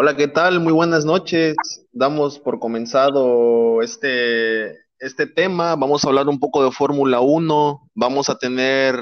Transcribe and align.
Hola, 0.00 0.14
¿qué 0.14 0.28
tal? 0.28 0.60
Muy 0.60 0.72
buenas 0.72 1.04
noches. 1.04 1.56
Damos 1.90 2.38
por 2.38 2.60
comenzado 2.60 3.82
este, 3.82 4.76
este 5.00 5.26
tema. 5.26 5.74
Vamos 5.74 6.04
a 6.04 6.08
hablar 6.08 6.28
un 6.28 6.38
poco 6.38 6.62
de 6.62 6.70
Fórmula 6.70 7.18
1. 7.18 7.90
Vamos 7.94 8.28
a 8.30 8.38
tener, 8.38 8.94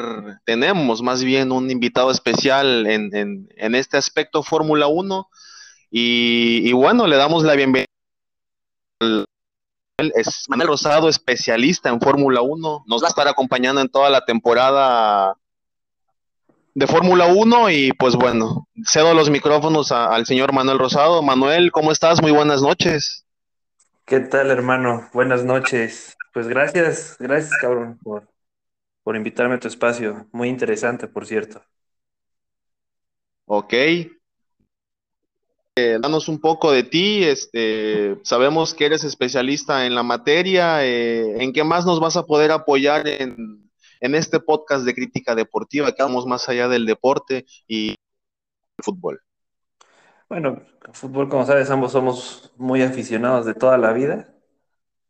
tenemos 0.46 1.02
más 1.02 1.22
bien 1.22 1.52
un 1.52 1.70
invitado 1.70 2.10
especial 2.10 2.86
en, 2.86 3.14
en, 3.14 3.46
en 3.58 3.74
este 3.74 3.98
aspecto 3.98 4.42
Fórmula 4.42 4.86
1. 4.86 5.28
Y, 5.90 6.72
bueno, 6.72 7.06
le 7.06 7.16
damos 7.16 7.44
la 7.44 7.56
bienvenida. 7.56 7.84
Es 9.98 10.46
Manuel 10.48 10.68
Rosado, 10.68 11.10
especialista 11.10 11.90
en 11.90 12.00
Fórmula 12.00 12.40
1. 12.40 12.84
Nos 12.86 13.02
va 13.02 13.08
a 13.08 13.10
estar 13.10 13.28
acompañando 13.28 13.82
en 13.82 13.90
toda 13.90 14.08
la 14.08 14.24
temporada 14.24 15.36
de 16.76 16.86
Fórmula 16.86 17.26
1 17.28 17.70
y 17.70 17.92
pues 17.92 18.16
bueno, 18.16 18.68
cedo 18.84 19.14
los 19.14 19.30
micrófonos 19.30 19.92
a, 19.92 20.14
al 20.14 20.26
señor 20.26 20.52
Manuel 20.52 20.78
Rosado. 20.78 21.22
Manuel, 21.22 21.72
¿cómo 21.72 21.90
estás? 21.90 22.20
Muy 22.20 22.32
buenas 22.32 22.60
noches. 22.60 23.24
¿Qué 24.04 24.20
tal, 24.20 24.50
hermano? 24.50 25.08
Buenas 25.14 25.42
noches. 25.42 26.14
Pues 26.34 26.48
gracias, 26.48 27.16
gracias, 27.18 27.56
cabrón, 27.62 27.98
por, 28.02 28.28
por 29.02 29.16
invitarme 29.16 29.54
a 29.54 29.58
tu 29.58 29.68
espacio. 29.68 30.26
Muy 30.32 30.50
interesante, 30.50 31.08
por 31.08 31.26
cierto. 31.26 31.62
Ok. 33.46 33.72
Eh, 33.72 34.10
danos 35.98 36.28
un 36.28 36.38
poco 36.38 36.72
de 36.72 36.82
ti. 36.82 37.24
Este, 37.24 38.18
sabemos 38.22 38.74
que 38.74 38.84
eres 38.84 39.02
especialista 39.02 39.86
en 39.86 39.94
la 39.94 40.02
materia. 40.02 40.84
Eh, 40.84 41.42
¿En 41.42 41.54
qué 41.54 41.64
más 41.64 41.86
nos 41.86 42.00
vas 42.00 42.18
a 42.18 42.26
poder 42.26 42.50
apoyar 42.50 43.08
en, 43.08 43.55
en 44.06 44.14
este 44.14 44.40
podcast 44.40 44.84
de 44.84 44.94
crítica 44.94 45.34
deportiva, 45.34 45.92
que 45.92 46.02
vamos 46.02 46.26
más 46.26 46.48
allá 46.48 46.68
del 46.68 46.86
deporte 46.86 47.44
y 47.66 47.90
el 47.90 47.96
fútbol. 48.84 49.20
Bueno, 50.28 50.62
fútbol, 50.92 51.28
como 51.28 51.44
sabes, 51.44 51.70
ambos 51.70 51.92
somos 51.92 52.52
muy 52.56 52.82
aficionados 52.82 53.46
de 53.46 53.54
toda 53.54 53.78
la 53.78 53.92
vida. 53.92 54.32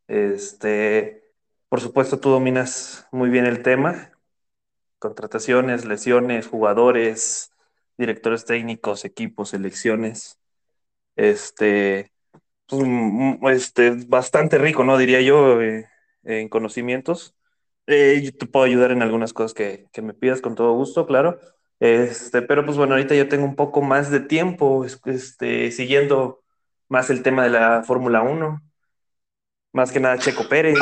Este, 0.07 1.23
por 1.69 1.81
supuesto, 1.81 2.19
tú 2.19 2.29
dominas 2.29 3.07
muy 3.11 3.29
bien 3.29 3.45
el 3.45 3.63
tema. 3.63 4.11
Contrataciones, 4.99 5.85
lesiones, 5.85 6.47
jugadores, 6.47 7.51
directores 7.97 8.45
técnicos, 8.45 9.05
equipos, 9.05 9.49
selecciones. 9.49 10.39
Este, 11.15 12.11
pues, 12.67 13.63
este, 13.63 13.91
bastante 14.07 14.57
rico, 14.57 14.83
¿no? 14.83 14.97
Diría 14.97 15.21
yo, 15.21 15.61
eh, 15.61 15.87
en 16.23 16.49
conocimientos. 16.49 17.35
Eh, 17.87 18.21
yo 18.23 18.35
te 18.37 18.45
puedo 18.45 18.65
ayudar 18.65 18.91
en 18.91 19.01
algunas 19.01 19.33
cosas 19.33 19.53
que, 19.53 19.87
que, 19.93 20.01
me 20.01 20.13
pidas 20.13 20.41
con 20.41 20.55
todo 20.55 20.73
gusto, 20.73 21.07
claro. 21.07 21.39
Este, 21.79 22.41
pero 22.41 22.65
pues 22.65 22.77
bueno, 22.77 22.95
ahorita 22.95 23.15
yo 23.15 23.29
tengo 23.29 23.45
un 23.45 23.55
poco 23.55 23.81
más 23.81 24.11
de 24.11 24.19
tiempo 24.19 24.85
este, 24.85 25.71
siguiendo 25.71 26.43
más 26.89 27.09
el 27.09 27.23
tema 27.23 27.43
de 27.43 27.51
la 27.51 27.83
Fórmula 27.83 28.21
1. 28.21 28.61
Más 29.71 29.91
que 29.91 29.99
nada 29.99 30.17
Checo 30.17 30.47
Pérez, 30.49 30.77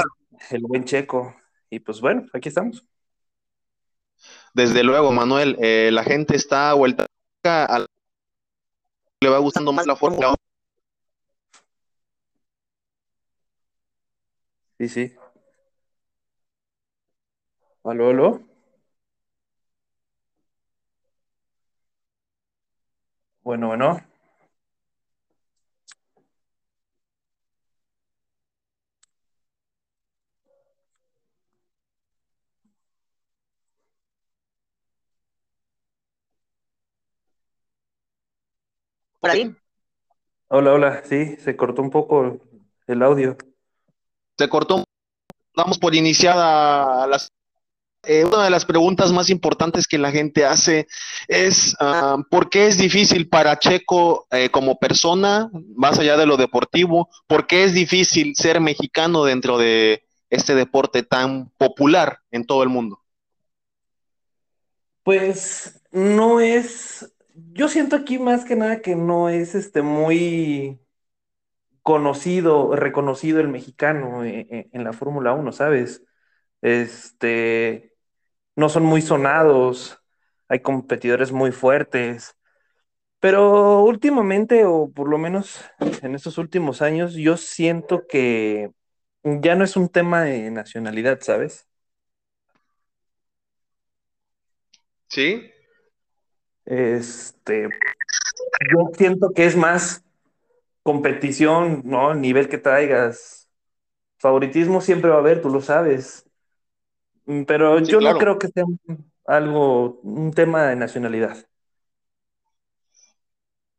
el 0.52 0.62
buen 0.62 0.86
Checo. 0.86 1.36
Y 1.70 1.80
pues 1.80 2.02
bueno, 2.02 2.25
aquí 2.34 2.50
estamos. 2.50 2.86
Desde 4.53 4.84
luego, 4.84 5.12
Manuel, 5.12 5.58
eh, 5.62 5.90
la 5.92 6.03
gente 6.03 6.36
está 6.36 6.73
vuelta 6.73 7.06
a 7.44 7.80
la... 7.80 7.86
le 9.22 9.30
va 9.30 9.38
gustando 9.40 9.73
más 9.73 9.86
la 9.86 9.95
Fórmula 9.95 10.30
1. 10.30 10.36
Sí, 14.78 14.90
sí. 14.90 15.16
¿Aló, 17.86 18.09
aló? 18.09 18.41
Bueno, 23.44 23.67
bueno. 23.67 24.02
¿Por 39.19 39.29
ahí? 39.29 39.56
Hola, 40.47 40.74
hola. 40.74 41.03
Sí, 41.03 41.35
se 41.38 41.56
cortó 41.56 41.84
un 41.84 41.91
poco 41.91 42.40
el 42.88 43.03
audio. 43.03 43.38
Se 44.40 44.50
cortó. 44.50 44.84
Damos 45.56 45.78
por 45.78 45.94
iniciada 45.94 47.06
las 47.06 47.29
eh, 48.08 48.26
una 48.26 48.44
de 48.44 48.50
las 48.50 48.66
preguntas 48.66 49.12
más 49.12 49.30
importantes 49.30 49.88
que 49.88 49.98
la 49.98 50.12
gente 50.12 50.46
hace 50.46 50.88
es 51.28 51.76
uh, 51.80 52.24
¿por 52.30 52.50
qué 52.50 52.68
es 52.68 52.78
difícil 52.78 53.30
para 53.30 53.58
Checo 53.60 54.28
eh, 54.32 54.50
como 54.50 54.78
persona, 54.78 55.50
más 55.76 56.00
allá 56.00 56.18
de 56.18 56.26
lo 56.26 56.38
deportivo, 56.38 57.10
por 57.28 57.48
qué 57.48 57.64
es 57.64 57.74
difícil 57.74 58.36
ser 58.36 58.62
mexicano 58.62 59.24
dentro 59.24 59.58
de 59.58 60.04
este 60.30 60.56
deporte 60.56 61.04
tan 61.04 61.50
popular 61.58 62.20
en 62.32 62.46
todo 62.46 62.64
el 62.64 62.70
mundo? 62.70 63.02
Pues 65.04 65.82
no 65.92 66.40
es, 66.40 67.14
yo 67.54 67.68
siento 67.68 67.96
aquí 67.96 68.20
más 68.20 68.46
que 68.46 68.56
nada 68.56 68.82
que 68.82 68.96
no 68.96 69.30
es 69.30 69.56
este 69.56 69.82
muy 69.82 70.80
conocido, 71.82 72.76
reconocido 72.76 73.40
el 73.40 73.48
mexicano 73.48 74.24
en, 74.24 74.48
en, 74.50 74.70
en 74.72 74.84
la 74.84 74.94
Fórmula 74.94 75.34
1, 75.34 75.52
¿sabes? 75.52 76.04
Este, 76.62 77.94
no 78.56 78.70
son 78.70 78.84
muy 78.84 79.02
sonados, 79.02 80.02
hay 80.48 80.62
competidores 80.62 81.32
muy 81.32 81.52
fuertes, 81.52 82.36
pero 83.20 83.82
últimamente, 83.84 84.66
o 84.66 84.92
por 84.92 85.10
lo 85.10 85.18
menos 85.18 85.60
en 86.02 86.16
estos 86.16 86.38
últimos 86.38 86.82
años, 86.82 87.16
yo 87.16 87.38
siento 87.38 88.06
que 88.08 88.72
ya 89.24 89.56
no 89.56 89.64
es 89.64 89.76
un 89.76 89.90
tema 89.90 90.24
de 90.24 90.52
nacionalidad, 90.52 91.20
¿sabes? 91.22 91.68
Sí. 95.10 95.52
Este, 96.66 97.70
yo 98.72 98.90
siento 98.98 99.32
que 99.34 99.46
es 99.46 99.56
más 99.56 100.04
competición, 100.84 101.82
¿no? 101.86 102.12
El 102.12 102.22
nivel 102.22 102.50
que 102.50 102.58
traigas. 102.58 103.50
Favoritismo 104.20 104.82
siempre 104.82 105.10
va 105.10 105.18
a 105.18 105.20
haber, 105.20 105.42
tú 105.42 105.50
lo 105.50 105.62
sabes. 105.62 106.25
Pero 107.47 107.80
sí, 107.80 107.91
yo 107.91 108.00
claro. 108.00 108.16
no 108.16 108.19
creo 108.19 108.40
que 108.40 108.47
sea 108.50 108.63
algo, 109.25 110.00
un 110.03 110.31
tema 110.34 110.68
de 110.68 110.75
nacionalidad. 110.75 111.38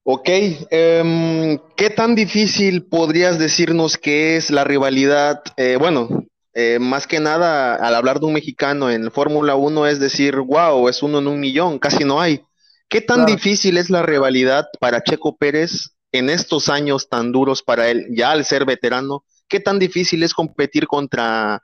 Ok, 0.08 0.28
um, 0.28 1.58
¿qué 1.76 1.90
tan 1.90 2.14
difícil 2.14 2.84
podrías 2.84 3.40
decirnos 3.40 3.98
que 3.98 4.36
es 4.36 4.50
la 4.50 4.62
rivalidad? 4.62 5.42
Eh, 5.56 5.76
bueno, 5.80 6.26
eh, 6.54 6.78
más 6.78 7.08
que 7.08 7.18
nada, 7.18 7.74
al 7.74 7.94
hablar 7.94 8.20
de 8.20 8.26
un 8.26 8.32
mexicano 8.32 8.88
en 8.88 9.10
Fórmula 9.10 9.56
1 9.56 9.86
es 9.88 9.98
decir, 9.98 10.36
wow, 10.36 10.88
es 10.88 11.02
uno 11.02 11.18
en 11.18 11.26
un 11.26 11.40
millón, 11.40 11.80
casi 11.80 12.04
no 12.04 12.20
hay. 12.20 12.40
¿Qué 12.88 13.00
tan 13.00 13.24
claro. 13.24 13.32
difícil 13.34 13.78
es 13.78 13.90
la 13.90 14.02
rivalidad 14.02 14.66
para 14.78 15.02
Checo 15.02 15.36
Pérez 15.36 15.90
en 16.12 16.30
estos 16.30 16.68
años 16.68 17.08
tan 17.08 17.32
duros 17.32 17.64
para 17.64 17.90
él, 17.90 18.06
ya 18.10 18.30
al 18.30 18.44
ser 18.44 18.64
veterano? 18.64 19.24
¿Qué 19.48 19.58
tan 19.58 19.80
difícil 19.80 20.22
es 20.22 20.34
competir 20.34 20.86
contra 20.86 21.60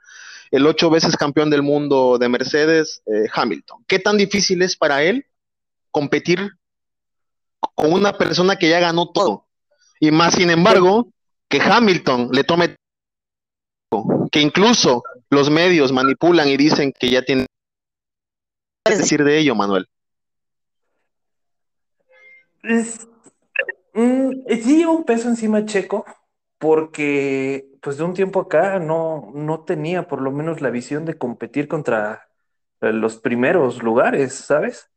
el 0.53 0.67
ocho 0.67 0.91
veces 0.91 1.17
campeón 1.17 1.49
del 1.49 1.63
mundo 1.63 2.19
de 2.19 2.29
Mercedes, 2.29 3.01
eh, 3.07 3.27
Hamilton. 3.33 3.83
¿Qué 3.87 3.97
tan 3.97 4.17
difícil 4.17 4.61
es 4.61 4.77
para 4.77 5.01
él 5.01 5.25
competir 5.89 6.47
con 7.73 7.91
una 7.91 8.15
persona 8.19 8.55
que 8.55 8.69
ya 8.69 8.79
ganó 8.79 9.11
todo? 9.11 9.47
Y 9.99 10.11
más, 10.11 10.35
sin 10.35 10.51
embargo, 10.51 11.07
que 11.49 11.59
Hamilton 11.59 12.29
le 12.31 12.43
tome 12.43 12.75
que 14.31 14.41
incluso 14.41 15.01
los 15.31 15.49
medios 15.49 15.91
manipulan 15.91 16.47
y 16.47 16.55
dicen 16.55 16.93
que 16.99 17.09
ya 17.09 17.23
tiene 17.23 17.47
¿Qué 18.85 18.95
decir 18.95 19.23
de 19.23 19.39
ello, 19.39 19.55
Manuel? 19.55 19.87
Mm, 22.61 24.31
sí 24.61 24.77
lleva 24.77 24.91
un 24.91 25.03
peso 25.03 25.29
encima 25.29 25.65
Checo, 25.65 26.05
porque 26.59 27.72
pues 27.83 27.97
de 27.97 28.03
un 28.03 28.13
tiempo 28.13 28.39
acá 28.39 28.79
no, 28.79 29.29
no 29.35 29.65
tenía 29.65 30.07
por 30.07 30.21
lo 30.21 30.31
menos 30.31 30.61
la 30.61 30.69
visión 30.69 31.03
de 31.03 31.17
competir 31.17 31.67
contra 31.67 32.29
eh, 32.79 32.93
los 32.93 33.17
primeros 33.17 33.83
lugares, 33.83 34.33
¿sabes? 34.33 34.89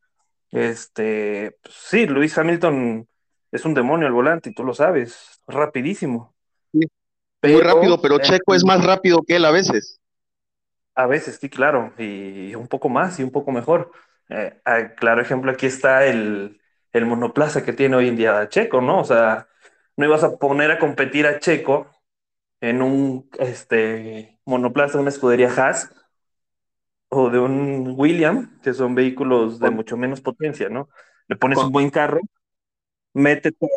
Este, 0.53 1.59
pues, 1.63 1.75
sí, 1.75 2.07
Luis 2.07 2.39
Hamilton 2.39 3.09
es 3.51 3.65
un 3.65 3.75
demonio 3.75 4.07
al 4.07 4.13
volante, 4.13 4.51
y 4.51 4.55
tú 4.55 4.63
lo 4.63 4.73
sabes, 4.73 5.43
rapidísimo. 5.49 6.33
Sí, 6.73 6.87
pero, 7.41 7.55
muy 7.55 7.63
rápido, 7.65 8.01
pero 8.01 8.21
Checo 8.21 8.55
eh, 8.55 8.57
es 8.57 8.65
más 8.65 8.85
rápido 8.85 9.23
que 9.27 9.35
él 9.35 9.45
a 9.45 9.51
veces. 9.51 10.01
A 10.95 11.07
veces, 11.07 11.39
sí, 11.41 11.51
claro, 11.51 11.93
y 11.99 12.55
un 12.55 12.69
poco 12.69 12.89
más 12.89 13.19
y 13.19 13.25
un 13.25 13.33
poco 13.33 13.51
mejor. 13.51 13.91
Eh, 14.29 14.61
claro 14.97 15.21
ejemplo, 15.21 15.51
aquí 15.51 15.67
está 15.67 16.07
el, 16.07 16.61
el 16.93 17.05
monoplaza 17.05 17.65
que 17.65 17.73
tiene 17.73 17.97
hoy 17.97 18.09
en 18.09 18.17
día 18.17 18.49
Checo, 18.49 18.81
¿no? 18.81 19.01
O 19.01 19.05
sea, 19.05 19.49
no 19.97 20.05
ibas 20.05 20.23
a 20.23 20.37
poner 20.37 20.71
a 20.71 20.79
competir 20.79 21.27
a 21.27 21.41
Checo 21.41 21.91
en 22.61 22.83
un 22.83 23.29
este, 23.39 24.39
monoplaza, 24.45 24.99
una 25.01 25.11
escudería 25.11 25.51
Haas 25.51 25.93
o 27.09 27.31
de 27.31 27.39
un 27.39 27.95
William, 27.97 28.61
que 28.63 28.75
son 28.75 28.95
vehículos 28.95 29.61
de 29.61 29.71
mucho 29.71 29.97
menos 29.97 30.21
potencia, 30.21 30.69
¿no? 30.69 30.89
Le 31.29 31.37
pones 31.37 31.59
un 31.59 31.73
buen 31.73 31.91
carro, 31.91 32.21
métete, 33.13 33.69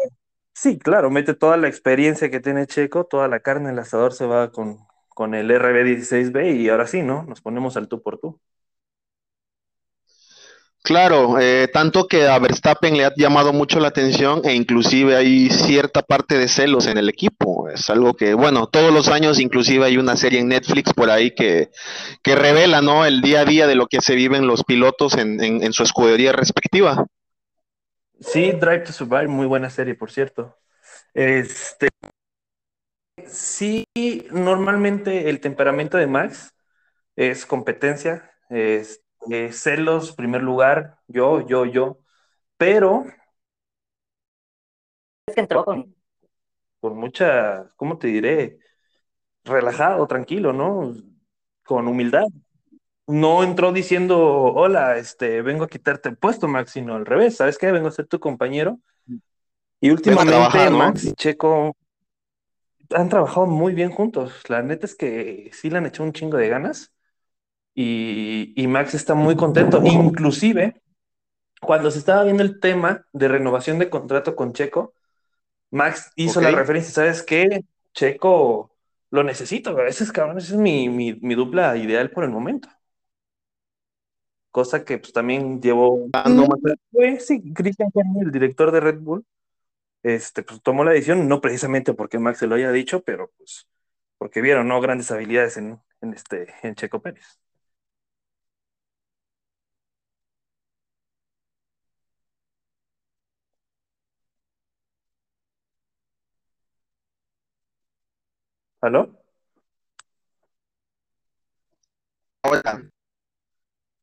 Sí, 0.54 0.78
claro, 0.78 1.10
mete 1.10 1.34
toda 1.36 1.56
la 1.56 1.70
experiencia 1.70 2.30
que 2.30 2.42
tiene 2.42 2.68
Checo, 2.68 3.06
toda 3.06 3.30
la 3.30 3.40
carne 3.40 3.70
en 3.70 3.76
el 3.76 3.80
asador 3.80 4.12
se 4.14 4.26
va 4.26 4.52
con, 4.52 4.80
con 5.08 5.34
el 5.34 5.50
RB16B 5.52 6.58
y 6.58 6.68
ahora 6.68 6.86
sí, 6.86 7.02
¿no? 7.02 7.24
Nos 7.24 7.42
ponemos 7.42 7.78
al 7.78 7.88
tú 7.88 8.02
por 8.02 8.20
tú. 8.20 8.42
Claro, 10.82 11.40
eh, 11.40 11.68
tanto 11.72 12.08
que 12.08 12.28
a 12.28 12.40
Verstappen 12.40 12.96
le 12.96 13.06
ha 13.06 13.14
llamado 13.16 13.52
mucho 13.54 13.80
la 13.80 13.90
atención 13.90 14.42
e 14.46 14.56
inclusive 14.56 15.16
hay 15.16 15.50
cierta 15.50 16.02
parte 16.02 16.38
de 16.38 16.48
celos 16.48 16.88
en 16.88 16.98
el 16.98 17.10
equipo. 17.10 17.70
Es 17.70 17.90
algo 17.90 18.16
que, 18.16 18.34
bueno, 18.34 18.68
todos 18.68 18.92
los 18.92 19.10
años 19.10 19.40
inclusive 19.40 19.86
hay 19.86 19.98
una 19.98 20.16
serie 20.16 20.40
en 20.40 20.48
Netflix 20.48 20.94
por 20.94 21.10
ahí 21.12 21.32
que, 21.36 21.70
que 22.24 22.36
revela, 22.36 22.82
¿no? 22.82 23.06
El 23.06 23.22
día 23.22 23.42
a 23.42 23.46
día 23.46 23.68
de 23.68 23.76
lo 23.76 23.88
que 23.88 24.00
se 24.02 24.16
viven 24.16 24.48
los 24.48 24.64
pilotos 24.64 25.16
en, 25.16 25.44
en, 25.44 25.64
en 25.64 25.74
su 25.74 25.84
escudería 25.84 26.32
respectiva. 26.32 27.06
Sí, 28.22 28.52
Drive 28.54 28.80
to 28.86 28.94
Survive, 28.94 29.28
muy 29.28 29.48
buena 29.48 29.70
serie, 29.70 29.96
por 29.96 30.12
cierto. 30.12 30.58
Este, 31.14 31.90
sí, 33.28 33.84
normalmente 34.32 35.30
el 35.30 35.40
temperamento 35.40 35.98
de 35.98 36.08
Max 36.08 36.54
es 37.16 37.46
competencia, 37.46 38.32
es 38.50 39.02
eh, 39.30 39.52
celos, 39.52 40.14
primer 40.14 40.42
lugar, 40.42 40.98
yo, 41.08 41.46
yo, 41.46 41.66
yo, 41.66 42.00
pero 42.58 43.06
es 45.28 45.36
que 45.36 45.42
entró 45.42 45.64
con, 45.66 45.96
con 46.80 46.98
mucha, 46.98 47.68
¿cómo 47.76 47.98
te 47.98 48.08
diré? 48.08 48.60
Relajado, 49.44 50.06
tranquilo, 50.08 50.54
¿no? 50.54 50.94
Con 51.64 51.88
humildad. 51.88 52.26
No 53.08 53.44
entró 53.44 53.72
diciendo, 53.72 54.20
hola, 54.20 54.98
este, 54.98 55.42
vengo 55.42 55.64
a 55.64 55.68
quitarte 55.68 56.10
el 56.10 56.18
puesto, 56.18 56.48
Max, 56.48 56.72
sino 56.72 56.96
al 56.96 57.06
revés, 57.06 57.38
¿sabes 57.38 57.58
qué? 57.58 57.72
Vengo 57.72 57.88
a 57.88 57.92
ser 57.92 58.08
tu 58.08 58.20
compañero. 58.20 58.80
Y 59.82 59.90
últimamente 59.90 60.32
trabajar, 60.32 60.72
¿no? 60.72 60.78
Max 60.78 61.06
y 61.06 61.14
Checo 61.14 61.76
han 62.92 63.10
trabajado 63.10 63.46
muy 63.46 63.74
bien 63.74 63.92
juntos. 63.92 64.44
La 64.50 64.62
neta 64.62 64.86
es 64.86 64.96
que 64.96 65.50
sí 65.54 65.70
le 65.70 65.78
han 65.78 65.86
hecho 65.86 66.04
un 66.04 66.14
chingo 66.14 66.38
de 66.38 66.50
ganas 66.50 66.92
y, 67.74 68.54
y, 68.56 68.68
Max 68.68 68.94
está 68.94 69.16
muy 69.16 69.36
contento. 69.36 69.82
Inclusive, 69.84 70.82
cuando 71.62 71.92
se 71.92 72.00
estaba 72.00 72.24
viendo 72.24 72.44
el 72.44 72.60
tema 72.60 73.06
de 73.14 73.28
renovación 73.28 73.80
de 73.80 73.90
contrato 73.90 74.36
con 74.36 74.54
Checo, 74.54 74.94
Max 75.72 76.12
hizo 76.16 76.40
okay. 76.40 76.52
la 76.52 76.58
referencia, 76.58 76.92
¿sabes 76.92 77.24
qué? 77.24 77.64
Checo 77.94 78.72
lo 79.12 79.24
necesito, 79.24 79.80
ese 79.86 80.04
es 80.04 80.12
cabrón, 80.12 80.38
esa 80.38 80.54
es 80.54 80.60
mi, 80.60 80.88
mi, 80.88 81.14
mi, 81.14 81.36
dupla 81.36 81.76
ideal 81.78 82.12
por 82.12 82.24
el 82.24 82.30
momento. 82.30 82.70
Cosa 84.52 84.84
que 84.84 84.98
pues 84.98 85.14
también 85.14 85.62
llevó. 85.62 86.08
Pues, 86.92 87.26
sí, 87.26 87.54
Christian 87.54 87.90
Horner, 87.94 88.26
el 88.26 88.32
director 88.32 88.72
de 88.72 88.80
Red 88.80 89.00
Bull, 89.00 89.26
este, 90.04 90.44
pues 90.44 90.62
tomó 90.62 90.84
la 90.84 90.92
decisión, 90.92 91.28
no 91.28 91.42
precisamente 91.42 91.94
porque 91.94 92.20
Max 92.20 92.40
se 92.40 92.48
lo 92.48 92.56
haya 92.56 92.72
dicho, 92.72 93.04
pero 93.04 93.32
pues 93.38 93.68
porque 94.18 94.42
vieron, 94.42 94.68
¿no? 94.68 94.82
Grandes 94.82 95.12
habilidades 95.12 95.58
en, 95.58 95.80
en 96.02 96.14
este, 96.14 96.54
en 96.62 96.76
Checo 96.76 97.02
Pérez. 97.02 97.40
¿Aló? 108.82 109.10
Hola. 112.44 112.90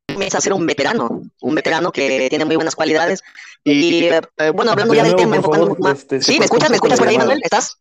Comienza 0.06 0.38
a 0.38 0.40
ser 0.40 0.52
un 0.52 0.66
veterano, 0.66 1.22
un 1.40 1.54
veterano 1.54 1.90
que 1.90 2.28
tiene 2.28 2.44
muy 2.44 2.56
buenas 2.56 2.76
cualidades. 2.76 3.22
Y 3.64 4.04
eh, 4.04 4.20
bueno, 4.54 4.72
hablando 4.72 4.92
de 4.92 4.98
ya 4.98 5.04
del 5.04 5.16
tema, 5.16 5.36
enfocando 5.36 5.68
poco 5.68 5.82
más. 5.82 5.98
Este, 5.98 6.20
sí, 6.20 6.38
¿me 6.38 6.44
escuchas? 6.44 6.70
¿Me 6.70 6.76
escuchas 6.76 6.98
por 6.98 7.08
ahí, 7.08 7.18
Manuel? 7.18 7.40
¿Estás? 7.42 7.78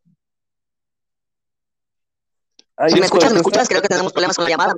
Ahí 2.77 2.91
sí, 2.91 2.99
¿me 2.99 3.05
escuchas? 3.05 3.31
¿Me 3.31 3.37
escuchas? 3.37 3.67
Creo 3.67 3.81
que 3.81 3.87
tenemos 3.87 4.11
problemas 4.11 4.35
con 4.35 4.45
la 4.45 4.51
llamada. 4.51 4.73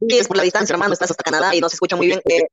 Sí, 0.00 0.18
es 0.18 0.26
por 0.26 0.36
la 0.36 0.42
distancia, 0.42 0.72
hermano. 0.72 0.94
Estás 0.94 1.10
hasta 1.10 1.22
Canadá 1.22 1.54
y 1.54 1.60
no 1.60 1.68
se 1.68 1.76
escucha 1.76 1.96
muy 1.96 2.06
bien. 2.06 2.20
Eh, 2.24 2.46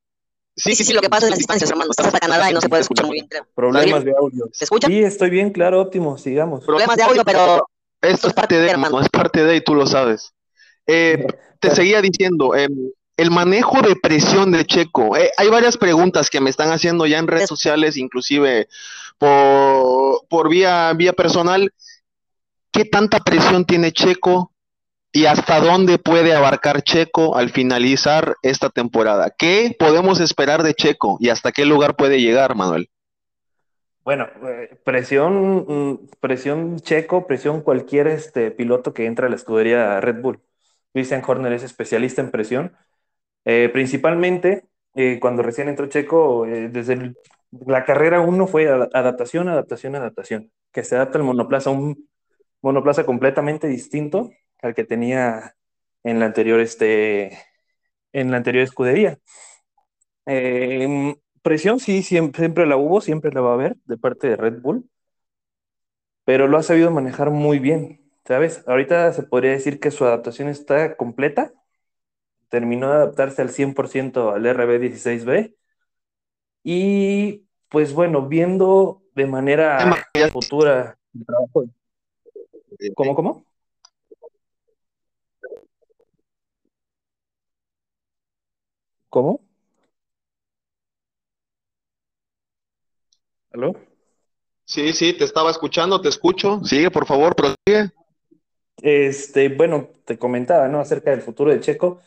sí, 0.54 0.74
sí, 0.74 0.84
sí, 0.84 0.92
lo 0.92 1.00
que 1.00 1.10
pasa 1.10 1.26
es 1.26 1.30
las 1.30 1.38
distancias, 1.38 1.70
hermano. 1.70 1.90
Estás 1.90 2.06
hasta 2.06 2.20
Canadá 2.20 2.50
y 2.50 2.54
no 2.54 2.60
se 2.60 2.68
puede 2.68 2.82
escuchar 2.82 3.06
muy 3.06 3.14
bien, 3.14 3.28
creo. 3.28 3.46
Problemas 3.54 4.04
de 4.04 4.12
audio. 4.12 4.48
¿Se 4.52 4.64
escucha? 4.64 4.88
Sí, 4.88 5.02
estoy 5.02 5.30
bien, 5.30 5.50
claro, 5.50 5.80
óptimo, 5.80 6.16
sigamos. 6.18 6.64
Problemas 6.64 6.96
de 6.96 7.02
audio, 7.02 7.24
pero 7.24 7.66
esto 8.02 8.28
es 8.28 8.34
parte 8.34 8.58
de, 8.58 8.70
hermano, 8.70 9.00
es 9.00 9.08
parte 9.08 9.44
de 9.44 9.56
y 9.56 9.60
tú 9.60 9.74
lo 9.74 9.86
sabes. 9.86 10.32
Eh, 10.86 11.26
te 11.60 11.74
seguía 11.74 12.00
diciendo, 12.00 12.54
eh, 12.54 12.68
el 13.16 13.30
manejo 13.30 13.82
de 13.82 13.96
presión 13.96 14.50
de 14.50 14.64
Checo. 14.64 15.16
Eh, 15.16 15.30
hay 15.36 15.48
varias 15.48 15.76
preguntas 15.76 16.30
que 16.30 16.40
me 16.40 16.48
están 16.48 16.72
haciendo 16.72 17.06
ya 17.06 17.18
en 17.18 17.26
redes 17.26 17.48
sociales, 17.48 17.98
inclusive 17.98 18.68
por, 19.18 20.26
por 20.28 20.48
vía, 20.48 20.92
vía 20.94 21.12
personal. 21.12 21.72
¿Qué 22.72 22.86
tanta 22.86 23.18
presión 23.20 23.66
tiene 23.66 23.92
Checo 23.92 24.52
y 25.12 25.26
hasta 25.26 25.60
dónde 25.60 25.98
puede 25.98 26.34
abarcar 26.34 26.82
Checo 26.82 27.36
al 27.36 27.50
finalizar 27.50 28.36
esta 28.42 28.70
temporada? 28.70 29.30
¿Qué 29.36 29.76
podemos 29.78 30.18
esperar 30.20 30.62
de 30.62 30.72
Checo 30.72 31.18
y 31.20 31.28
hasta 31.28 31.52
qué 31.52 31.66
lugar 31.66 31.96
puede 31.96 32.22
llegar, 32.22 32.54
Manuel? 32.54 32.88
Bueno, 34.04 34.28
eh, 34.48 34.78
presión, 34.82 36.08
presión 36.20 36.80
checo, 36.80 37.26
presión 37.26 37.60
cualquier 37.60 38.06
este, 38.08 38.50
piloto 38.50 38.94
que 38.94 39.06
entra 39.06 39.26
a 39.26 39.30
la 39.30 39.36
escudería 39.36 40.00
Red 40.00 40.22
Bull. 40.22 40.40
Christian 40.92 41.22
Horner 41.26 41.52
es 41.52 41.62
especialista 41.62 42.22
en 42.22 42.30
presión. 42.30 42.76
Eh, 43.44 43.70
principalmente 43.72 44.64
eh, 44.94 45.18
cuando 45.20 45.42
recién 45.42 45.68
entró 45.68 45.86
Checo, 45.86 46.46
desde 46.46 47.14
la 47.66 47.84
carrera 47.84 48.20
1 48.20 48.46
fue 48.46 48.68
adaptación, 48.68 49.48
adaptación, 49.48 49.94
adaptación, 49.96 50.52
que 50.72 50.84
se 50.84 50.96
adapta 50.96 51.18
el 51.18 51.24
monoplaza, 51.24 51.70
un 51.70 52.08
monoplaza 52.62 53.04
completamente 53.04 53.68
distinto 53.68 54.30
al 54.62 54.74
que 54.74 54.84
tenía 54.84 55.56
en 56.04 56.20
la 56.20 56.26
anterior, 56.26 56.60
este, 56.60 57.38
en 58.12 58.30
la 58.30 58.38
anterior 58.38 58.64
escudería. 58.64 59.18
Presión 61.42 61.80
sí, 61.80 62.02
siempre, 62.02 62.40
siempre 62.40 62.66
la 62.66 62.76
hubo, 62.76 63.00
siempre 63.00 63.32
la 63.32 63.40
va 63.40 63.50
a 63.50 63.54
haber 63.54 63.76
de 63.84 63.96
parte 63.96 64.28
de 64.28 64.36
Red 64.36 64.60
Bull, 64.60 64.88
pero 66.24 66.48
lo 66.48 66.58
ha 66.58 66.62
sabido 66.62 66.90
manejar 66.90 67.30
muy 67.30 67.58
bien, 67.58 68.00
¿sabes? 68.24 68.64
Ahorita 68.66 69.12
se 69.12 69.22
podría 69.22 69.52
decir 69.52 69.80
que 69.80 69.90
su 69.90 70.04
adaptación 70.04 70.48
está 70.48 70.96
completa, 70.96 71.52
terminó 72.48 72.88
de 72.88 72.96
adaptarse 72.96 73.42
al 73.42 73.50
100% 73.50 74.30
al 74.32 74.44
RB16B 74.46 75.54
y 76.62 77.46
pues 77.68 77.94
bueno, 77.94 78.28
viendo 78.28 79.02
de 79.14 79.26
manera 79.26 79.96
futura 80.32 80.98
el 81.14 81.26
trabajo. 81.26 81.64
¿Cómo, 82.94 83.14
cómo? 83.14 83.44
¿Cómo? 89.08 89.40
¿Aló? 93.52 93.74
Sí, 94.64 94.92
sí, 94.92 95.12
te 95.12 95.24
estaba 95.24 95.50
escuchando, 95.50 96.00
te 96.00 96.08
escucho. 96.08 96.60
Sigue, 96.64 96.90
por 96.90 97.06
favor, 97.06 97.34
prosigue. 97.34 97.90
Este, 98.82 99.48
bueno, 99.48 99.90
te 100.04 100.18
comentaba, 100.18 100.68
¿no? 100.68 100.78
Acerca 100.78 101.10
del 101.10 101.22
futuro 101.22 101.50
de 101.50 101.60
Checo. 101.60 102.00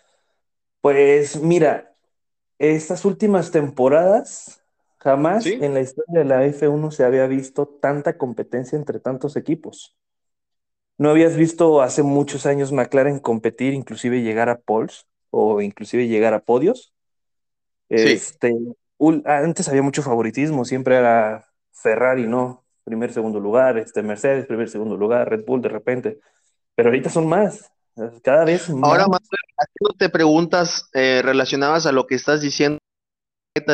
Pues 0.79 1.41
mira, 1.41 1.93
estas 2.57 3.03
últimas 3.05 3.51
temporadas 3.51 4.63
jamás 4.97 5.43
¿Sí? 5.43 5.57
en 5.61 5.73
la 5.73 5.81
historia 5.81 6.19
de 6.19 6.25
la 6.25 6.45
F1 6.45 6.91
se 6.91 7.03
había 7.03 7.27
visto 7.27 7.67
tanta 7.67 8.17
competencia 8.17 8.77
entre 8.77 8.99
tantos 8.99 9.35
equipos. 9.35 9.97
No 10.97 11.09
habías 11.09 11.35
visto 11.35 11.81
hace 11.81 12.03
muchos 12.03 12.45
años 12.45 12.71
McLaren 12.71 13.19
competir, 13.19 13.73
inclusive 13.73 14.21
llegar 14.21 14.47
a 14.47 14.59
poles 14.59 15.07
o 15.31 15.61
inclusive 15.61 16.07
llegar 16.07 16.33
a 16.33 16.43
podios. 16.43 16.93
Sí. 17.89 17.97
Este, 17.97 18.55
antes 19.25 19.67
había 19.67 19.81
mucho 19.81 20.01
favoritismo, 20.01 20.65
siempre 20.65 20.95
era 20.95 21.45
Ferrari, 21.71 22.27
¿no? 22.27 22.63
Primer, 22.83 23.13
segundo 23.13 23.39
lugar, 23.39 23.77
este, 23.77 24.03
Mercedes, 24.03 24.45
primer, 24.45 24.69
segundo 24.69 24.97
lugar, 24.97 25.29
Red 25.29 25.45
Bull 25.45 25.61
de 25.61 25.69
repente. 25.69 26.19
Pero 26.75 26.89
ahorita 26.89 27.09
son 27.09 27.27
más, 27.27 27.71
cada 28.23 28.45
vez 28.45 28.69
más. 28.69 28.89
Ahora, 28.89 29.03
Manuel, 29.03 29.19
haciéndote 29.57 30.09
preguntas 30.09 30.89
eh, 30.93 31.21
relacionadas 31.23 31.85
a 31.85 31.91
lo 31.91 32.07
que 32.07 32.15
estás 32.15 32.41
diciendo, 32.41 32.79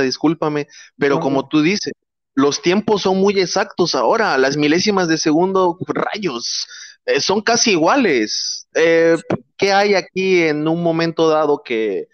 discúlpame, 0.03 0.67
pero 0.97 1.15
No. 1.15 1.21
como 1.21 1.47
tú 1.47 1.61
dices, 1.61 1.93
los 2.35 2.61
tiempos 2.61 3.01
son 3.01 3.17
muy 3.17 3.39
exactos 3.39 3.95
ahora, 3.95 4.37
las 4.37 4.57
milésimas 4.57 5.07
de 5.07 5.17
segundo, 5.17 5.77
rayos, 5.87 6.67
eh, 7.05 7.19
son 7.19 7.41
casi 7.41 7.71
iguales. 7.71 8.67
Eh, 8.75 9.17
¿Qué 9.57 9.73
hay 9.73 9.95
aquí 9.95 10.43
en 10.43 10.67
un 10.67 10.83
momento 10.83 11.29
dado 11.29 11.63
que, 11.63 12.07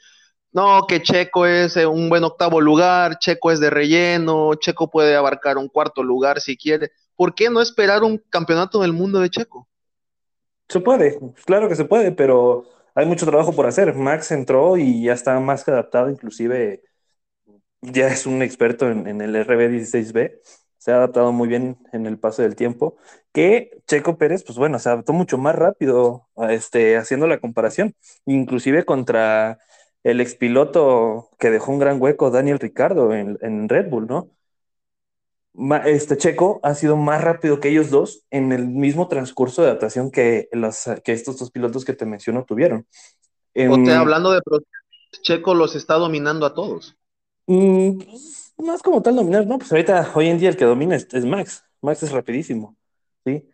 no, 0.56 0.88
que 0.88 1.02
Checo 1.02 1.46
es 1.46 1.76
eh, 1.76 1.86
un 1.86 2.08
buen 2.08 2.24
octavo 2.24 2.62
lugar, 2.62 3.20
Checo 3.20 3.52
es 3.52 3.60
de 3.60 3.70
relleno, 3.70 4.56
Checo 4.56 4.90
puede 4.90 5.14
abarcar 5.14 5.58
un 5.58 5.68
cuarto 5.68 6.02
lugar 6.02 6.40
si 6.40 6.56
quiere? 6.56 6.92
¿Por 7.18 7.36
qué 7.36 7.50
no 7.50 7.62
esperar 7.62 8.04
un 8.04 8.24
campeonato 8.30 8.80
del 8.80 8.94
mundo 8.94 9.20
de 9.20 9.30
Checo? 9.30 9.68
Se 10.70 10.80
puede, 10.80 11.20
claro 11.44 11.68
que 11.68 11.76
se 11.76 11.84
puede, 11.84 12.14
pero 12.14 12.64
hay 12.96 13.06
mucho 13.06 13.26
trabajo 13.26 13.52
por 13.52 13.66
hacer. 13.66 13.94
Max 13.96 14.32
entró 14.32 14.78
y 14.78 15.04
ya 15.04 15.12
está 15.12 15.38
más 15.42 15.66
que 15.66 15.72
adaptado, 15.72 16.10
inclusive 16.10 16.84
ya 17.82 18.08
es 18.08 18.26
un 18.26 18.42
experto 18.42 18.90
en, 18.90 19.20
el 19.20 19.36
RB16B. 19.36 20.40
se 20.78 20.92
ha 20.94 20.96
adaptado 20.96 21.34
muy 21.34 21.50
bien 21.50 21.78
en 21.92 22.06
el 22.06 22.18
paso 22.18 22.44
del 22.44 22.56
tiempo, 22.56 22.96
que 23.34 23.72
Checo 23.88 24.18
Pérez, 24.18 24.46
pues 24.46 24.58
bueno, 24.58 24.80
se 24.80 24.88
adaptó 24.88 25.12
mucho 25.12 25.38
más 25.38 25.56
rápido 25.56 26.30
este, 26.50 26.96
haciendo 26.96 27.28
la 27.28 27.40
comparación, 27.40 27.94
inclusive 28.26 28.86
contra 28.86 29.60
el 30.06 30.22
expiloto 30.22 31.32
que 31.40 31.50
dejó 31.50 31.72
un 31.72 31.80
gran 31.80 32.00
hueco, 32.00 32.30
Daniel 32.30 32.60
Ricardo, 32.60 33.12
en, 33.12 33.68
Red 33.68 33.90
Bull, 33.90 34.06
¿no? 34.06 34.30
Este 35.86 36.16
Checo 36.16 36.60
ha 36.62 36.76
sido 36.76 36.96
más 36.96 37.24
rápido 37.24 37.60
que 37.60 37.70
ellos 37.70 37.90
dos 37.90 38.24
en 38.30 38.52
el 38.52 38.68
mismo 38.68 39.08
transcurso 39.08 39.64
de 39.64 39.70
adaptación 39.70 40.12
que, 40.12 40.48
los, 40.52 40.88
que 41.04 41.12
estos 41.12 41.40
dos 41.40 41.50
pilotos 41.50 41.86
que 41.86 41.94
te 41.94 42.06
menciono 42.06 42.46
tuvieron. 42.46 42.86
O 43.56 43.84
sea, 43.84 44.00
hablando 44.00 44.32
de 44.32 44.42
Checo 45.24 45.56
los 45.56 45.76
está 45.76 45.96
dominando 45.96 46.46
a 46.46 46.54
todos. 46.54 46.96
Mm, 47.48 47.98
pues, 47.98 48.54
más 48.60 48.84
como 48.84 49.02
tal 49.02 49.16
dominar, 49.16 49.48
¿no? 49.48 49.58
Pues 49.58 49.72
ahorita, 49.72 50.12
hoy 50.14 50.28
en 50.28 50.38
día 50.38 50.50
el 50.50 50.58
que 50.58 50.66
domina 50.66 50.96
es, 50.98 51.26
Max. 51.26 51.66
Max 51.82 52.04
es 52.04 52.12
rapidísimo, 52.12 52.78
¿sí? 53.26 53.50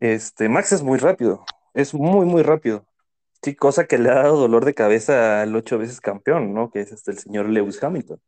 Este, 0.00 0.48
Max 0.48 0.72
es 0.72 0.82
muy 0.82 0.98
rápido, 0.98 1.44
es 1.74 1.94
muy, 1.94 2.26
muy 2.26 2.42
rápido. 2.42 2.84
Sí, 3.42 3.56
cosa 3.56 3.86
que 3.86 3.98
le 3.98 4.08
ha 4.10 4.14
dado 4.14 4.36
dolor 4.36 4.64
de 4.64 4.74
cabeza 4.74 5.42
al 5.42 5.54
ocho 5.56 5.76
veces 5.76 6.00
campeón, 6.00 6.54
¿no? 6.54 6.70
Que 6.70 6.80
es 6.80 6.92
este, 6.92 7.10
el 7.10 7.18
señor 7.18 7.48
Lewis 7.48 7.82
Hamilton. 7.82 8.20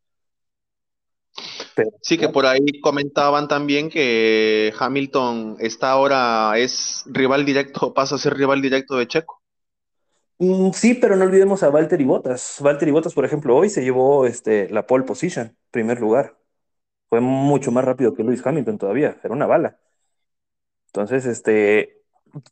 sí, 2.02 2.18
que 2.18 2.28
por 2.28 2.47
ahí 2.47 2.80
comentaban 2.80 3.47
también 3.47 3.90
que 3.90 4.73
Hamilton 4.76 5.56
está 5.61 5.92
ahora, 5.92 6.59
es 6.59 7.04
rival 7.06 7.44
directo, 7.44 7.94
pasa 7.94 8.16
a 8.16 8.18
ser 8.18 8.35
rival 8.35 8.61
directo 8.61 8.97
de 8.97 9.06
Checo. 9.06 9.40
Mm, 10.38 10.71
sí, 10.73 10.94
pero 10.94 11.14
no 11.16 11.25
olvidemos 11.25 11.62
a 11.62 11.71
Valtteri 11.71 12.04
Bottas. 12.04 12.59
Valtteri 12.61 12.90
Bottas, 12.90 13.14
por 13.14 13.25
ejemplo, 13.25 13.56
hoy 13.56 13.71
se 13.71 13.83
llevó 13.85 14.26
este, 14.26 14.68
la 14.71 14.87
pole 14.87 15.04
position, 15.04 15.56
primer 15.71 16.00
lugar. 16.00 16.37
Fue 17.09 17.21
mucho 17.21 17.73
más 17.73 17.85
rápido 17.85 18.14
que 18.14 18.25
Lewis 18.25 18.47
Hamilton 18.47 18.78
todavía, 18.78 19.18
era 19.25 19.35
una 19.35 19.47
bala. 19.47 19.78
Entonces, 20.87 21.26
este, 21.26 22.03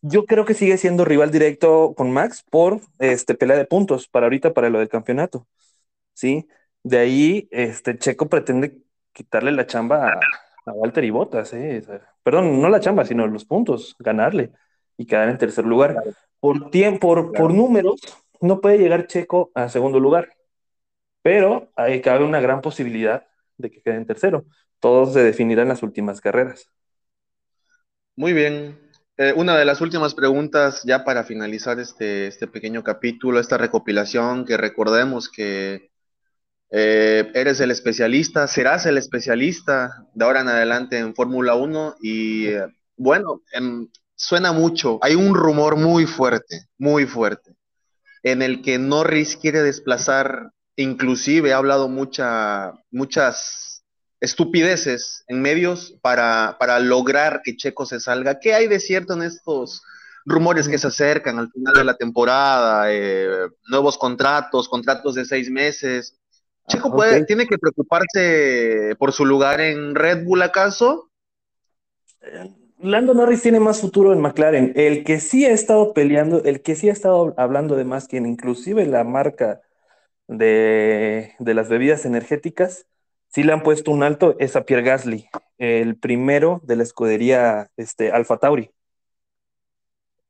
yo 0.02 0.26
creo 0.26 0.44
que 0.44 0.54
sigue 0.54 0.78
siendo 0.78 1.04
rival 1.04 1.30
directo 1.30 1.94
con 1.96 2.12
Max 2.12 2.44
por 2.50 2.80
este, 2.98 3.34
pelea 3.34 3.56
de 3.56 3.64
puntos 3.64 4.08
para 4.08 4.26
ahorita, 4.26 4.52
para 4.54 4.70
lo 4.70 4.78
del 4.78 4.88
campeonato. 4.88 5.46
¿Sí? 6.14 6.48
De 6.82 6.98
ahí, 6.98 7.48
este, 7.50 7.98
Checo 7.98 8.28
pretende 8.28 8.78
quitarle 9.12 9.52
la 9.52 9.66
chamba 9.66 10.08
a, 10.08 10.20
a 10.66 10.72
Valtteri 10.74 11.10
Bottas. 11.10 11.52
¿eh? 11.54 11.82
Perdón, 12.22 12.60
no 12.60 12.68
la 12.68 12.80
chamba, 12.80 13.04
sino 13.04 13.26
los 13.26 13.44
puntos, 13.44 13.96
ganarle 13.98 14.52
y 14.96 15.06
quedar 15.06 15.28
en 15.28 15.38
tercer 15.38 15.64
lugar 15.64 15.96
por 16.42 16.70
tiempo, 16.70 17.32
por, 17.32 17.54
números, 17.54 18.00
no 18.40 18.60
puede 18.60 18.78
llegar 18.78 19.06
Checo 19.06 19.52
a 19.54 19.68
segundo 19.68 20.00
lugar, 20.00 20.34
pero 21.22 21.70
ahí 21.76 22.00
cabe 22.00 22.24
una 22.24 22.40
gran 22.40 22.60
posibilidad 22.60 23.28
de 23.58 23.70
que 23.70 23.80
quede 23.80 23.94
en 23.94 24.06
tercero. 24.06 24.44
Todo 24.80 25.06
se 25.06 25.22
definirá 25.22 25.62
en 25.62 25.68
las 25.68 25.84
últimas 25.84 26.20
carreras. 26.20 26.68
Muy 28.16 28.32
bien. 28.32 28.76
Eh, 29.18 29.34
una 29.36 29.56
de 29.58 29.66
las 29.66 29.80
últimas 29.82 30.14
preguntas 30.14 30.82
ya 30.84 31.04
para 31.04 31.22
finalizar 31.22 31.78
este, 31.78 32.26
este 32.28 32.46
pequeño 32.46 32.82
capítulo, 32.82 33.38
esta 33.40 33.58
recopilación, 33.58 34.46
que 34.46 34.56
recordemos 34.56 35.28
que 35.28 35.90
eh, 36.70 37.30
eres 37.34 37.60
el 37.60 37.70
especialista, 37.70 38.46
serás 38.46 38.86
el 38.86 38.96
especialista 38.96 40.06
de 40.14 40.24
ahora 40.24 40.40
en 40.40 40.48
adelante 40.48 40.98
en 40.98 41.14
Fórmula 41.14 41.54
1 41.54 41.96
y 42.00 42.46
eh, 42.46 42.66
bueno, 42.96 43.42
en, 43.52 43.90
suena 44.14 44.52
mucho, 44.52 44.98
hay 45.02 45.14
un 45.14 45.34
rumor 45.34 45.76
muy 45.76 46.06
fuerte, 46.06 46.68
muy 46.78 47.04
fuerte, 47.04 47.54
en 48.22 48.40
el 48.40 48.62
que 48.62 48.78
Norris 48.78 49.36
quiere 49.36 49.62
desplazar, 49.62 50.52
inclusive 50.76 51.52
ha 51.52 51.58
hablado 51.58 51.88
mucha, 51.88 52.72
muchas 52.90 53.71
estupideces 54.22 55.24
en 55.26 55.42
medios 55.42 55.98
para, 56.00 56.56
para 56.58 56.78
lograr 56.78 57.42
que 57.44 57.56
Checo 57.56 57.84
se 57.84 58.00
salga. 58.00 58.38
¿Qué 58.38 58.54
hay 58.54 58.68
de 58.68 58.80
cierto 58.80 59.14
en 59.14 59.22
estos 59.22 59.82
rumores 60.24 60.68
que 60.68 60.78
se 60.78 60.86
acercan 60.86 61.38
al 61.38 61.50
final 61.50 61.74
de 61.74 61.84
la 61.84 61.96
temporada? 61.96 62.84
Eh, 62.88 63.48
nuevos 63.68 63.98
contratos, 63.98 64.68
contratos 64.68 65.16
de 65.16 65.24
seis 65.24 65.50
meses. 65.50 66.18
¿Checo 66.68 66.92
puede, 66.92 67.24
tiene 67.26 67.46
que 67.46 67.58
preocuparse 67.58 68.94
por 68.96 69.12
su 69.12 69.26
lugar 69.26 69.60
en 69.60 69.94
Red 69.96 70.24
Bull 70.24 70.42
acaso? 70.42 71.10
Eh, 72.20 72.48
Lando 72.78 73.14
Norris 73.14 73.42
tiene 73.42 73.58
más 73.58 73.80
futuro 73.80 74.12
en 74.12 74.20
McLaren. 74.20 74.72
El 74.76 75.02
que 75.02 75.18
sí 75.18 75.44
ha 75.46 75.50
estado 75.50 75.92
peleando, 75.94 76.44
el 76.44 76.62
que 76.62 76.76
sí 76.76 76.88
ha 76.88 76.92
estado 76.92 77.34
hablando 77.36 77.76
de 77.76 77.84
más, 77.84 78.06
quien 78.08 78.26
inclusive 78.26 78.86
la 78.86 79.02
marca 79.02 79.60
de, 80.26 81.34
las 81.38 81.68
bebidas 81.68 82.04
energéticas, 82.04 82.86
sí 83.32 83.42
le 83.42 83.52
han 83.52 83.62
puesto 83.62 83.90
un 83.90 84.02
alto, 84.02 84.36
es 84.38 84.56
a 84.56 84.64
Pierre 84.64 84.82
Gasly, 84.84 85.28
el 85.58 85.96
primero 85.96 86.60
de 86.64 86.76
la 86.76 86.82
escudería 86.82 87.70
este, 87.76 88.12
Alfa 88.12 88.38
Tauri. 88.38 88.70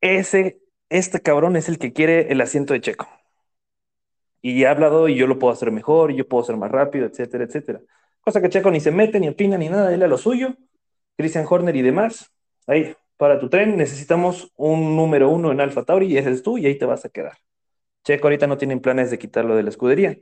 Ese, 0.01 0.61
este 0.89 1.21
cabrón 1.21 1.57
es 1.57 1.69
el 1.69 1.79
que 1.79 1.93
quiere 1.93 2.33
el 2.33 2.41
asiento 2.41 2.75
de 2.75 2.81
Checo. 2.81 3.09
Y 4.41 4.65
ha 4.65 4.73
hablado 4.73 5.09
y 5.09 5.15
yo 5.17 5.27
lo 5.27 5.39
puedo 5.39 5.53
hacer 5.53 5.71
mejor, 5.71 6.11
y 6.11 6.17
yo 6.17 6.29
puedo 6.29 6.45
ser 6.45 6.57
más 6.57 6.71
rápido, 6.71 7.07
etcétera, 7.07 7.45
etcétera. 7.45 7.81
Cosa 8.21 8.41
que 8.41 8.49
Checo 8.49 8.71
ni 8.71 8.81
se 8.81 8.91
mete, 8.91 9.21
ni 9.21 9.29
opina, 9.29 9.57
ni 9.57 9.69
nada, 9.69 9.95
él 9.95 10.03
a 10.03 10.09
lo 10.09 10.19
suyo. 10.19 10.55
Christian 11.17 11.47
Horner 11.49 11.77
y 11.77 11.83
demás, 11.83 12.33
ahí, 12.67 12.97
para 13.17 13.39
tu 13.39 13.49
tren 13.49 13.77
necesitamos 13.77 14.53
un 14.57 14.97
número 14.97 15.29
uno 15.29 15.53
en 15.53 15.61
Alfa 15.61 15.85
Tauri 15.85 16.07
y 16.07 16.19
ese 16.19 16.31
es 16.33 16.43
tú 16.43 16.59
y 16.59 16.67
ahí 16.67 16.77
te 16.79 16.87
vas 16.87 17.05
a 17.05 17.09
quedar. 17.11 17.39
Checo 18.05 18.27
ahorita 18.27 18.47
no 18.47 18.59
tienen 18.59 18.81
planes 18.81 19.11
de 19.11 19.19
quitarlo 19.19 19.55
de 19.57 19.63
la 19.63 19.71
escudería. 19.71 20.19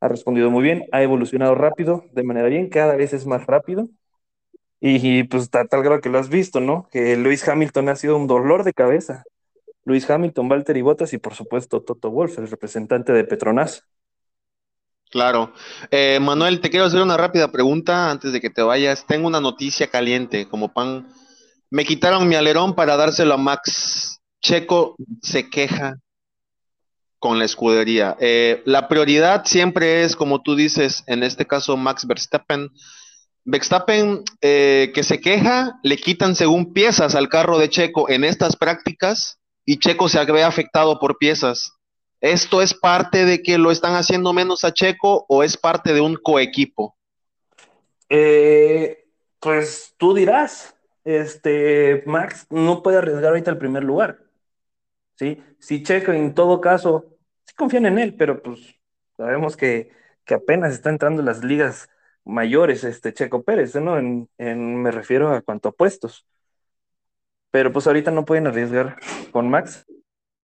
Ha 0.00 0.08
respondido 0.08 0.50
muy 0.50 0.62
bien, 0.62 0.86
ha 0.92 1.02
evolucionado 1.02 1.54
rápido, 1.54 2.04
de 2.12 2.22
manera 2.22 2.48
bien, 2.48 2.68
cada 2.68 2.96
vez 2.96 3.12
es 3.12 3.26
más 3.26 3.46
rápido. 3.46 3.88
Y, 4.80 5.24
pues 5.24 5.50
tal, 5.50 5.68
tal 5.68 5.82
grado 5.82 6.00
que 6.00 6.08
lo 6.08 6.18
has 6.18 6.30
visto, 6.30 6.60
¿no? 6.60 6.88
Que 6.90 7.16
Luis 7.16 7.46
Hamilton 7.46 7.90
ha 7.90 7.96
sido 7.96 8.16
un 8.16 8.26
dolor 8.26 8.64
de 8.64 8.72
cabeza. 8.72 9.24
Luis 9.84 10.08
Hamilton, 10.08 10.48
Valtteri 10.48 10.80
Bottas 10.80 11.12
y 11.12 11.18
por 11.18 11.34
supuesto 11.34 11.82
Toto 11.82 12.10
Wolf, 12.10 12.38
el 12.38 12.48
representante 12.48 13.12
de 13.12 13.24
Petronas. 13.24 13.84
Claro. 15.10 15.52
Eh, 15.90 16.18
Manuel, 16.20 16.60
te 16.60 16.70
quiero 16.70 16.86
hacer 16.86 17.02
una 17.02 17.16
rápida 17.16 17.50
pregunta 17.50 18.10
antes 18.10 18.32
de 18.32 18.40
que 18.40 18.48
te 18.48 18.62
vayas. 18.62 19.04
Tengo 19.06 19.26
una 19.26 19.40
noticia 19.40 19.88
caliente, 19.88 20.48
como 20.48 20.72
pan 20.72 21.08
me 21.70 21.84
quitaron 21.84 22.28
mi 22.28 22.34
alerón 22.34 22.74
para 22.74 22.96
dárselo 22.96 23.34
a 23.34 23.36
Max. 23.36 24.20
Checo 24.40 24.96
se 25.22 25.48
queja 25.48 25.96
con 27.20 27.38
la 27.38 27.44
escudería. 27.44 28.16
Eh, 28.18 28.62
la 28.64 28.88
prioridad 28.88 29.44
siempre 29.44 30.02
es, 30.02 30.16
como 30.16 30.42
tú 30.42 30.56
dices, 30.56 31.04
en 31.06 31.22
este 31.22 31.46
caso 31.46 31.76
Max 31.76 32.06
Verstappen. 32.06 32.70
Verstappen 33.44 34.24
eh, 34.40 34.90
que 34.92 35.04
se 35.04 35.20
queja, 35.20 35.78
le 35.82 35.96
quitan 35.96 36.34
según 36.34 36.72
piezas 36.72 37.14
al 37.14 37.28
carro 37.28 37.58
de 37.58 37.68
Checo 37.68 38.10
en 38.10 38.24
estas 38.24 38.56
prácticas 38.56 39.38
y 39.64 39.78
Checo 39.78 40.08
se 40.08 40.24
ve 40.24 40.42
afectado 40.42 40.98
por 40.98 41.18
piezas. 41.18 41.74
¿Esto 42.20 42.60
es 42.60 42.74
parte 42.74 43.24
de 43.24 43.42
que 43.42 43.56
lo 43.56 43.70
están 43.70 43.94
haciendo 43.94 44.32
menos 44.32 44.64
a 44.64 44.72
Checo 44.72 45.24
o 45.28 45.44
es 45.44 45.56
parte 45.56 45.94
de 45.94 46.00
un 46.00 46.16
coequipo? 46.16 46.96
Eh, 48.08 49.04
pues 49.38 49.94
tú 49.96 50.14
dirás 50.14 50.74
este, 51.04 52.02
Max 52.06 52.46
no 52.50 52.82
puede 52.82 52.98
arriesgar 52.98 53.26
ahorita 53.26 53.50
el 53.50 53.58
primer 53.58 53.84
lugar. 53.84 54.18
¿Sí? 55.20 55.42
Si 55.58 55.82
Checo 55.82 56.12
en 56.12 56.34
todo 56.34 56.62
caso, 56.62 57.04
sí 57.44 57.54
confían 57.54 57.84
en 57.84 57.98
él, 57.98 58.14
pero 58.16 58.42
pues 58.42 58.80
sabemos 59.16 59.56
que, 59.56 59.92
apenas 60.30 60.72
está 60.72 60.90
entrando 60.90 61.20
en 61.20 61.26
las 61.26 61.42
ligas 61.42 61.88
mayores 62.24 62.84
este 62.84 63.12
Checo 63.12 63.42
Pérez, 63.42 63.74
¿no? 63.74 63.98
En, 63.98 64.28
me 64.38 64.92
refiero 64.92 65.34
a 65.34 65.42
cuanto 65.42 65.70
a 65.70 65.72
puestos. 65.72 66.24
Pero 67.50 67.72
pues 67.72 67.86
ahorita 67.88 68.12
no 68.12 68.24
pueden 68.24 68.46
arriesgar 68.46 68.96
con 69.32 69.50
Max. 69.50 69.86